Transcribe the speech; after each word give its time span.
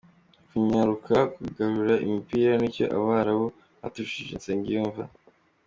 Kunyaruka, 0.47 1.15
kugarura 1.35 1.93
imipira 2.05 2.51
ni 2.57 2.69
cyo 2.75 2.85
Abarabu 2.97 3.45
baturushije 3.81 4.33
Nsengiyumva 4.39 5.03